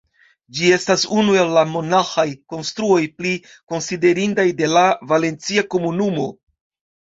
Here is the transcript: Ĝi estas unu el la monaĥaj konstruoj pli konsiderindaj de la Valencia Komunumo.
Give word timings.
Ĝi 0.59 0.69
estas 0.75 1.01
unu 1.23 1.35
el 1.41 1.51
la 1.57 1.63
monaĥaj 1.73 2.25
konstruoj 2.53 2.97
pli 3.19 3.35
konsiderindaj 3.75 4.47
de 4.63 4.71
la 4.73 4.87
Valencia 5.13 5.67
Komunumo. 5.77 6.27